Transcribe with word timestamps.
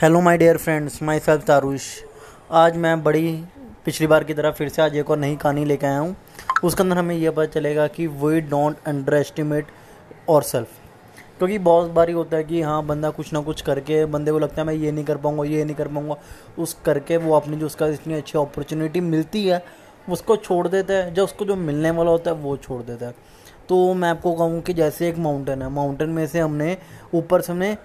Hello 0.00 0.20
my 0.20 0.36
dear 0.38 0.56
friends 0.56 1.02
myself 1.18 1.42
Tarush 1.44 1.82
आज 2.50 2.76
मैं 2.76 3.02
बड़ी, 3.04 3.32
पिछली 3.84 4.06
बार 4.06 4.24
की 4.24 4.34
तरह 4.34 4.50
फिर 4.50 4.68
से 4.68 4.82
आज 4.82 4.94
एक 4.96 5.10
और 5.10 5.18
नई 5.18 5.34
कहानी 5.36 5.64
लेके 5.64 5.86
आया 5.86 5.98
हूँ। 5.98 6.14
उसके 6.64 6.82
अंदर 6.82 6.98
हमें 6.98 7.14
यह 7.14 7.30
पता 7.30 7.46
चलेगा 7.46 7.86
कि 7.86 8.06
वी 8.06 8.40
डोंट 8.40 8.76
अंडर 8.86 9.14
एस्टिमेट 9.14 9.66
और 10.28 10.42
सेल्फ 10.42 10.68
क्योंकि 11.38 11.58
बहुत 11.58 11.90
बारी 11.90 12.12
होता 12.12 12.36
है 12.36 12.44
कि 12.44 12.62
हाँ 12.62 12.82
बंदा 12.86 13.10
कुछ 13.10 13.32
ना 13.32 13.40
कुछ 13.40 13.62
करके, 13.62 14.04
बंदे 14.06 14.30
को 14.30 14.38
लगता 14.38 14.60
है, 14.62 14.66
मैं 14.66 14.74
ये 14.74 14.92
नहीं 14.92 15.04
कर 15.04 15.16
पाऊँगा, 15.16 15.44
ये 15.44 15.64
नहीं 15.64 15.76
कर 15.76 15.88
पाऊँगा। 15.88 16.16
उस 16.58 16.76
करके 16.84 17.16
वो 17.16 17.36
अपनी 17.36 17.56
जो 17.56 17.66
उसका 17.66 17.86
इतनी 17.88 18.14
अच्छी 18.14 18.38
अपॉर्चुनिटी 18.38 19.00
मिलती 19.02 19.46
है, 19.46 19.62
उसको 20.08 20.36
छोड़ 20.36 20.66
देता 20.68 20.94
है। 20.94 21.14
जो 21.14 21.24
उसको 21.24 21.44
जो 21.44 21.56
मिलने 21.58 21.90
वाला 21.90 22.10
होता 22.10 22.30
है, 22.30 22.36
वो 22.36 22.56
छोड़ 22.56 22.82
देता 22.82 23.06
है। 23.06 23.14
तो 23.68 23.94
मैं 23.94 24.08
आपको 24.08 24.34
कहूँ 24.34 24.60
कि 24.62 24.74
जैसे 24.74 25.08
एक 25.08 25.18
माउंटेन 25.18 25.62
है 25.62 25.68
माउंटेन 25.70 26.10
में 26.10 26.26
से 26.26 26.40
हमने, 26.40 26.76
ऊपर 27.14 27.40
से 27.40 27.52
हमने 27.52 27.76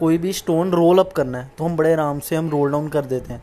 कोई 0.00 0.18
भी 0.18 0.32
स्टोन 0.32 0.70
रोल 0.72 0.98
अप 0.98 1.12
करना 1.12 1.38
है 1.38 1.50
तो 1.58 1.64
हम 1.64 1.76
बड़े 1.76 1.92
आराम 1.92 2.18
से 2.20 2.36
हम 2.36 2.50
रोल 2.50 2.72
डाउन 2.72 2.88
कर 2.88 3.04
देते 3.04 3.32
हैं। 3.32 3.42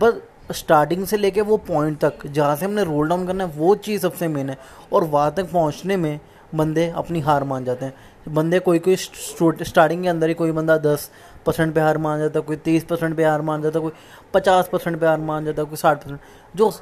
बस 0.00 0.20
स्टार्टिंग 0.52 1.04
से 1.06 1.16
लेके 1.16 1.40
वो 1.40 1.56
पॉइंट 1.58 1.98
तक, 1.98 2.26
जहाँ 2.26 2.56
से 2.56 2.64
हमने 2.64 2.84
रोल 2.84 3.08
डाउन 3.08 3.26
करना 3.26 3.44
है, 3.44 3.50
वो 3.50 3.74
चीज़ 3.76 4.02
सबसे 4.02 4.28
मेन 4.28 4.50
है। 4.50 4.56
और 4.92 5.04
वहाँ 5.04 5.32
तक 5.34 5.50
पहुँचने 5.52 5.96
में 5.96 6.18
बंदे 6.54 6.88
अपनी 6.88 7.20
हार 7.20 7.44
मान 7.44 7.64
जाते 7.64 7.84
हैं। 7.84 7.94
बंदे 8.28 8.58
कोई 8.58 8.78
कोई 8.78 8.96
स्टार्टिंग 8.96 10.02
के 10.02 10.08
अंदर 10.08 10.28
ही 10.28 10.34
कोई 10.34 10.52
बंदा 10.52 10.76
दस 10.78 11.10
परसेंट 11.46 11.74
पे 11.74 11.80
हार 11.80 11.98
मान 11.98 12.18
जाता 12.18 12.38
है, 12.38 12.44
कोई 12.44 12.56
तीस 12.56 12.84
परसेंट 12.84 13.16
पे 13.16 13.24
हार 13.24 13.42
मान 13.42 13.62
जाता 13.62 13.78
है, 13.78 13.82
कोई 13.82 13.92
पचास 14.34 14.68
परसेंट 14.72 14.98
पे 15.00 15.06
हार 15.06 15.20
मान 15.20 15.44
जाता 15.44 15.62
है, 15.62 15.68
कोई 15.68 15.76
साठ 15.76 16.02
परसेंट। 16.04 16.20
जो 16.56 16.72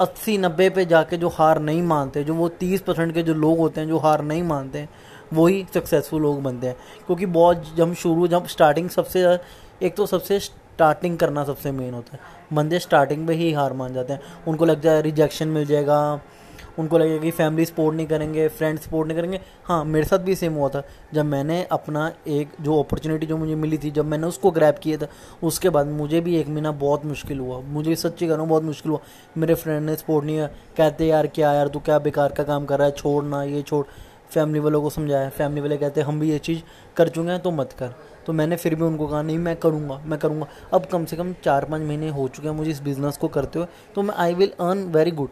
अस्सी 0.00 0.36
नब्बे 0.38 0.68
पे 0.70 0.84
जाके 0.84 1.16
जो 1.16 1.28
हार 1.28 1.58
नहीं 1.60 1.82
मानते, 1.82 2.24
जो 2.24 2.34
वो 2.34 2.48
तीस 2.50 2.80
परसेंट 2.80 3.12
के 3.14 3.22
जो 3.22 3.34
लोग 3.34 3.58
होते 3.58 3.80
हैं, 3.80 3.88
जो 3.88 3.98
हार 3.98 4.22
नहीं 4.22 4.42
मानते 4.42 4.88
वही 5.32 5.66
सक्सेसफुल 5.74 6.22
लोग 6.22 6.42
बनते 6.42 6.66
हैं। 6.66 6.76
क्योंकि 7.06 7.26
बहुत 7.26 7.64
जब 7.76 7.94
शुरू, 7.94 8.28
जब 8.28 8.46
स्टार्टिंग 8.46 8.90
सबसे 8.90 9.38
एक 9.82 9.94
तो 9.96 10.06
सबसे 10.06 10.40
स्टार्टिंग 10.40 11.18
करना 11.18 11.44
सबसे 11.44 11.72
मेन 11.72 11.94
होता 11.94 12.10
है। 12.12 12.20
बंदे 12.52 12.78
स्टार्टिंग 12.78 13.26
में 13.26 13.34
ही 13.34 13.52
हार 13.52 13.72
मान 13.72 13.94
जाते 13.94 14.12
हैं। 14.12 14.20
उनको 14.48 14.64
लग 14.64 14.80
जाए 14.80 15.02
रिजेक्शन 15.02 15.48
मिल 15.48 15.66
जाएगा। 15.66 16.20
उनको 16.78 16.98
लगेगा 16.98 17.22
कि 17.22 17.30
फैमिली 17.30 17.64
सपोर्ट 17.64 17.96
नहीं 17.96 18.06
करेंगे 18.06 18.48
फ्रेंड्स 18.48 18.84
सपोर्ट 18.84 19.08
नहीं 19.08 19.18
करेंगे। 19.18 19.40
हाँ 19.64 19.84
मेरे 19.84 20.06
साथ 20.06 20.18
भी 20.18 20.34
सेम 20.34 20.52
हुआ 20.52 20.68
था। 20.68 20.82
जब 21.14 21.24
मैंने 21.24 21.66
अपना 21.72 22.12
एक, 22.26 22.48
जो 22.60 22.82
अपॉर्चुनिटी 22.82 23.26
जो 23.26 23.36
मुझे 23.36 23.54
मिली 23.54 23.78
थी, 23.78 23.90
जब 23.90 24.04
मैंने 24.04 24.26
उसको 24.26 24.50
ग्रैप 24.50 24.78
किया 24.78 24.96
था, 24.96 25.06
उसके 25.42 25.68
बाद 25.68 25.86
मुझे 25.86 26.20
भी 26.20 26.36
एक 26.36 26.48
महीना 26.48 26.72
बहुत 26.72 27.04
मुश्किल 27.04 27.38
हुआ। 27.38 27.60
मुझे 27.60 27.96
सच्ची 27.96 28.26
कह 28.26 28.32
रहा 28.32 28.40
हूँ 28.40 28.48
बहुत 28.48 28.62
मुश्किल 28.62 28.92
हुआ। 28.92 28.98
मेरे 29.36 29.54
फ्रेंड 29.54 29.86
ने 29.86 29.96
सपोर्ट 29.96 30.24
नहीं 30.24 30.36
किया। 30.36 30.46
कहते, 30.76 31.06
यार, 31.06 31.26
क्या 31.26 31.52
यार, 31.52 31.68
तू 31.68 31.78
क्या 31.78 31.98
बेकार 31.98 32.32
का 32.32 32.42
काम 32.42 32.64
कर 32.64 32.78
रहा 32.78 32.86
है? 32.86 32.92
छोड़ना, 32.92 33.42
ये 33.42 33.62
छोड़। 33.62 33.86
फैमिली 34.30 34.60
वालों 34.60 34.82
को 34.82 34.90
समझाया, 34.90 35.28
फैमिली 35.28 35.60
वाले 35.60 35.76
कहते, 35.76 36.00
हम 36.00 36.20
भी 36.20 36.30
ये 36.30 36.38
चीज़ 36.40 36.62
कर 36.96 37.08
चुके 37.08 37.30
हैं 37.30 37.40
तो 37.40 37.50
मत 37.50 37.72
कर। 37.72 37.94
तो 38.26 38.32
मैंने 38.32 38.56
फिर 38.56 38.74
भी 38.74 38.82
उनको 38.82 39.06
कहा, 39.06 39.22
नहीं, 39.22 39.38
मैं 39.38 39.56
करूँगा 39.56 40.00
मैं 40.06 40.18
करूँगा। 40.18 40.46
अब 40.72 40.86
कम 40.86 41.04
से 41.04 41.16
कम 41.16 41.32
चार 41.44 41.64
पाँच 41.64 41.82
महीने 41.82 42.08
हो 42.10 42.26
चुके 42.28 42.48
हैं 42.48 42.54
मुझे 42.56 42.70
इस 42.70 42.82
बिज़नेस 42.82 43.16
को 43.16 43.28
करते 43.28 43.58
हुए 43.58 43.68
तो 43.94 44.02
मैं 44.02 44.14
I 44.16 44.34
will 44.34 44.52
earn 44.60 44.84
very 44.88 45.10
good 45.12 45.28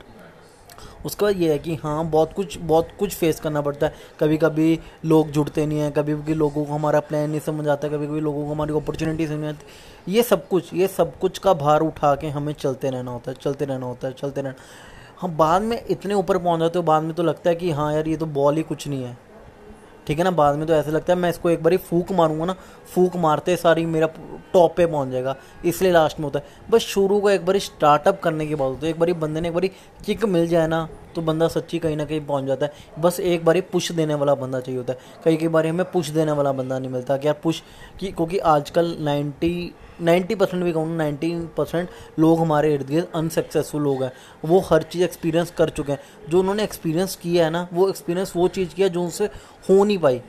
उसके 1.07 1.25
बाद 1.25 1.37
ये 1.37 1.51
है 1.53 1.59
कि 1.59 1.75
हाँ 1.75 2.05
बहुत 2.07 2.33
कुछ 2.33 2.57
बहुत 2.59 2.89
कुछ 2.99 3.15
फेस 3.15 3.41
करना 3.41 3.61
पड़ता 3.61 3.87
है। 3.87 3.95
कभी 4.21 4.37
कभी 4.37 4.79
लोग 5.05 5.31
जुड़ते 5.31 5.67
नहीं 5.67 5.79
हैं 5.79 5.91
कभी 5.93 6.15
कभी 6.15 6.35
लोगों 6.35 6.65
को 6.65 6.73
हमारा 6.73 7.01
प्लान 7.01 7.31
नहीं 7.31 7.41
समझ 7.41 7.67
आता 7.69 7.89
कभी 7.89 8.07
कभी 8.07 8.21
लोगों 8.21 8.45
को 8.47 8.53
हमारी 8.53 8.75
अपॉर्चुनिटी 8.77 9.27
समझ 9.27 9.45
आती। 9.47 10.13
ये 10.13 10.23
सब 10.23 10.47
कुछ, 10.49 10.73
ये 10.75 10.87
सब 10.89 11.19
कुछ 11.19 11.39
का 11.39 11.55
भार 11.55 11.81
उठा 11.81 12.15
के 12.15 12.29
हमें 12.29 12.53
चलते 12.53 12.91
रहना 12.91 13.11
होता 13.11 13.31
है, 13.31 13.37
चलते 13.41 13.65
रहना 13.65 13.87
होता 13.87 14.09
है, 14.09 14.15
चलते 14.15 14.41
रहना। 14.41 14.55
हम 15.21 15.37
बाद 15.37 15.63
में 15.63 15.85
इतने 15.87 16.15
ऊपर 16.15 16.39
पहुँच 16.39 16.61
जाते 16.61 16.79
हो, 16.79 16.83
बाद 16.83 17.03
में 17.03 17.13
तो 17.15 17.23
लगता 17.23 17.51
है 17.51 17.57
कि 17.57 17.71
हाँ 17.71 17.93
यार, 17.93 18.09
ये 18.09 18.17
तो 18.17 18.27
बॉल 18.27 18.57
ही 18.57 18.63
कुछ 18.63 18.87
नहीं 18.89 19.05
है। 19.05 19.17
ठीक 20.07 20.19
है 20.19 20.25
ना? 20.25 20.31
बाद 20.31 20.57
में 20.57 20.67
तो 20.67 20.75
ऐसा 20.75 20.91
लगता 20.91 21.13
है, 21.13 21.19
मैं 21.19 21.31
इसको 21.31 21.51
एक 21.51 21.63
बार 21.63 21.77
फूक 21.79 22.13
मारूँगा 22.13 22.45
ना, 22.45 22.55
फूक 22.95 23.17
मारते 23.17 23.57
सारी 23.57 23.85
मेरा 23.87 24.07
टॉप 24.53 24.77
पे 24.77 24.87
पहुँच 24.87 25.09
जाएगा, 25.09 25.35
इसलिए 25.65 25.93
लास्ट 25.93 26.21
में 26.21 26.25
होता 26.25 26.39
है। 26.39 26.71
बस 26.71 26.81
शुरू 26.83 27.19
को 27.21 27.31
एक 27.31 27.45
बार 27.47 27.59
स्टार्टअप 27.59 28.21
करने 28.21 28.47
के 28.47 28.55
बाद 28.55 28.69
होता 28.69 28.87
है, 28.87 28.93
एक 28.93 28.99
बार 28.99 29.13
बंदे 29.13 29.41
ने 29.41 29.49
एक 29.49 29.55
बार 29.55 29.67
किक 30.07 30.25
मिल 30.25 30.47
जाए 30.49 30.67
ना 30.67 30.89
तो 31.19 31.23
बंदा 31.23 31.47
सच्ची 31.49 31.79
कहीं 31.79 31.97
ना 31.97 32.05
कहीं 32.05 32.21
पहुँच 32.21 32.45
जाता 32.45 32.67
है। 32.67 33.01
बस 33.01 33.19
एक 33.21 33.45
बार 33.45 33.61
पुश 33.73 33.91
देने 33.93 34.15
वाला 34.15 34.35
बंदा 34.35 34.61
चाहिए 34.61 34.79
होता 34.79 34.93
है। 34.93 34.99
कई 35.25 35.37
कई 35.37 35.49
बार 35.49 35.67
हमें 35.67 35.91
पुश 35.91 36.09
देने 36.09 36.33
वाला 36.33 36.53
बंदा 36.53 36.79
नहीं 36.79 36.91
मिलता 36.91 37.17
कि 37.17 37.27
यार 37.27 37.39
पुश 37.43 37.63
कि 38.01 38.11
क्योंकि 38.13 38.39
आजकल 38.39 38.97
नाइन्टी 39.01 39.73
नाइन्टी 40.03 40.35
परसेंट 40.35 40.63
भी 40.65 40.73
कहूँ 40.73 40.97
नाइन्टी 40.97 41.35
परसेंट 41.57 41.89
लोग 42.19 42.41
हमारे 42.41 42.73
इर्द 42.75 42.87
गिर्द 42.87 43.07
अनसक्सेसफुल 43.15 43.83
लोग 43.83 44.03
हैं। 44.03 44.13
वो 44.45 44.61
हर 44.71 44.83
चीज़ 44.83 45.05
एक्सपीरियंस 45.05 45.51
कर 45.51 45.69
चुके 45.71 45.93
हैं। 45.93 46.01
जो 46.29 46.41
उन्होंने 46.41 46.65
एक्सपीरियंस 46.65 47.17
किया 47.17 47.45
है 47.45 47.51
ना, 47.51 47.67
वो 47.73 47.89
एक्सपीरियंस 47.89 48.33
वो 48.37 48.49
चीज़ 48.49 48.75
किया 48.75 48.89
जो 48.89 49.03
उनसे 49.03 49.25
हो 49.71 49.85
नहीं 49.85 49.99
पाई। 49.99 50.21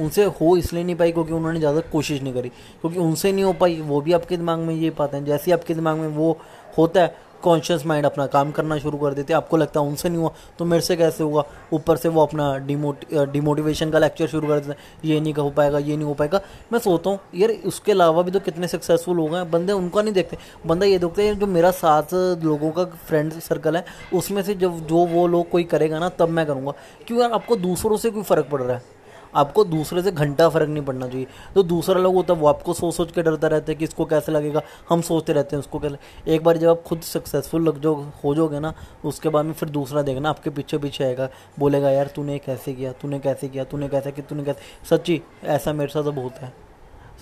उनसे 0.00 0.24
हो 0.24 0.56
इसलिए 0.56 0.84
नहीं 0.84 0.96
पाई 0.96 1.12
क्योंकि 1.12 1.32
उन्होंने 1.32 1.58
ज़्यादा 1.58 1.80
कोशिश 1.92 2.22
नहीं 2.22 2.34
करी। 2.34 2.48
क्योंकि 2.48 2.98
उनसे 2.98 3.32
नहीं 3.32 3.44
हो 3.44 3.52
पाई, 3.52 3.80
वो 3.80 4.00
भी 4.00 4.12
आपके 4.12 4.36
दिमाग 4.36 4.58
में 4.58 4.74
ये 4.74 4.90
पाते 4.90 5.16
हैं। 5.16 5.24
जैसे 5.24 5.44
ही 5.46 5.52
आपके 5.52 5.74
दिमाग 5.74 5.96
में 5.96 6.08
वो 6.08 6.36
होता 6.78 7.00
है 7.00 7.27
कॉन्शियस 7.42 7.86
माइंड 7.86 8.06
अपना 8.06 8.26
काम 8.26 8.50
करना 8.50 8.78
शुरू 8.78 8.98
कर 8.98 9.14
देते 9.14 9.32
आपको 9.32 9.56
लगता 9.56 9.80
है 9.80 9.86
उनसे 9.86 10.08
नहीं 10.08 10.18
हुआ 10.18 10.30
तो 10.58 10.64
मेरे 10.64 10.82
से 10.82 10.96
कैसे 10.96 11.24
होगा? 11.24 11.44
ऊपर 11.72 11.96
से 11.96 12.08
वो 12.08 12.22
अपना 12.22 12.56
डिमोट 12.58 13.04
डिमोटिवेशन 13.32 13.90
का 13.90 13.98
लेक्चर 13.98 14.26
शुरू 14.26 14.48
कर 14.48 14.60
देते 14.60 14.70
हैं। 14.70 15.10
ये 15.10 15.20
नहीं 15.20 15.34
हो 15.34 15.50
पाएगा, 15.50 15.78
ये 15.78 15.96
नहीं 15.96 16.06
हो 16.06 16.14
पाएगा। 16.14 16.40
मैं 16.72 16.78
सोचता 16.78 17.10
हूँ, 17.10 17.18
यार, 17.34 17.50
उसके 17.66 17.92
अलावा 17.92 18.22
भी 18.22 18.30
तो 18.30 18.40
कितने 18.40 18.68
सक्सेसफुल 18.68 19.20
हैं। 19.20 19.50
बंदे 19.50 19.72
उनका 19.72 20.02
नहीं 20.02 20.14
देखते। 20.14 20.38
बंदा 20.66 20.86
ये 20.86 20.98
देखते 20.98 21.26
हैं, 21.28 21.38
जो 21.38 21.46
मेरा 21.46 21.70
साथ 21.70 22.14
लोगों 22.44 22.70
का 22.70 22.84
फ्रेंड 22.84 23.32
सर्कल 23.32 23.76
है, 23.76 23.84
उसमें 24.14 24.42
से 24.42 24.54
जब, 24.54 24.86
जो 24.86 25.06
वो 25.06 25.26
लोग 25.26 25.48
कोई 25.50 25.64
करेगा 25.64 25.98
ना, 25.98 26.08
तब 26.08 26.28
मैं 26.28 26.46
करूँगा। 26.46 26.72
क्यों 27.06 27.20
यार, 27.20 27.32
आपको 27.32 27.56
दूसरों 27.56 27.96
से 27.96 28.10
कोई 28.10 28.22
फ़र्क 28.22 28.48
पड़ 28.52 28.62
रहा 28.62 28.76
है? 28.76 28.97
आपको 29.34 29.64
दूसरे 29.64 30.02
से 30.02 30.12
घंटा 30.12 30.48
फ़र्क 30.48 30.68
नहीं 30.68 30.84
पड़ना 30.84 31.08
चाहिए। 31.08 31.26
तो 31.54 31.62
दूसरा 31.62 32.00
लोग 32.00 32.14
होता 32.14 32.34
है, 32.34 32.40
वो 32.40 32.48
आपको 32.48 32.72
सोच 32.72 32.94
सोच 32.94 33.12
के 33.12 33.22
डरता 33.22 33.46
रहता 33.46 33.72
है 33.72 33.74
कि 33.74 33.84
इसको 33.84 34.04
कैसे 34.04 34.32
लगेगा। 34.32 34.62
हम 34.88 35.00
सोचते 35.00 35.32
रहते 35.32 35.56
हैं 35.56 35.60
उसको 35.60 35.78
कैसे 35.78 35.96
एक 36.28 36.44
बार 36.44 36.56
जब 36.56 36.68
आप 36.68 36.82
खुद 36.82 37.00
सक्सेसफुल 37.00 37.68
लग 37.68 37.78
जो 37.78 37.94
हो 37.94 38.34
जाओगे 38.34 38.60
ना, 38.60 38.74
उसके 39.04 39.28
बाद 39.28 39.44
में 39.44 39.52
फिर 39.52 39.68
दूसरा 39.68 40.02
देखना, 40.02 40.30
आपके 40.30 40.50
पीछे 40.50 40.78
पीछे 40.78 41.04
आएगा। 41.04 41.28
बोलेगा, 41.58 41.90
यार, 41.90 42.06
तूने 42.06 42.38
कैसे 42.38 42.72
किया, 42.72 42.92
तूने 42.92 43.18
कैसे 43.18 43.48
किया, 43.48 43.64
तूने 43.64 43.88
कैसे 43.88 44.12
किया, 44.12 44.26
तूने 44.26 44.44
कैसे 44.44 44.86
सच्ची, 44.90 45.22
ऐसा 45.44 45.72
मेरे 45.72 45.90
साथ 45.92 46.04
अब 46.04 46.18
होता 46.18 46.46
है। 46.46 46.52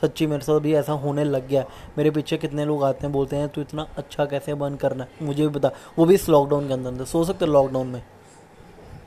सच्ची, 0.00 0.26
मेरे 0.26 0.42
साथ 0.42 0.60
भी 0.60 0.74
ऐसा 0.74 0.92
होने 0.92 1.24
लग 1.24 1.48
गया 1.48 1.64
मेरे 1.98 2.10
पीछे 2.10 2.36
कितने 2.36 2.64
लोग 2.64 2.84
आते 2.84 2.98
हैं, 3.02 3.12
बोलते 3.12 3.36
हैं, 3.36 3.48
तू 3.48 3.60
इतना 3.60 3.86
अच्छा 3.96 4.24
कैसे 4.24 4.54
बंद 4.54 4.78
करना 4.78 5.04
है? 5.04 5.10
मुझे 5.22 5.42
भी 5.42 5.48
बता 5.48 5.70
वो 5.98 6.04
भी 6.04 6.14
इस 6.14 6.28
लॉकडाउन 6.28 6.66
के 6.68 6.72
अंदर 6.72 6.88
अंदर। 6.88 7.04
सो 7.04 7.24
सकते 7.24 7.46
लॉकडाउन 7.46 7.86
में। 7.86 8.02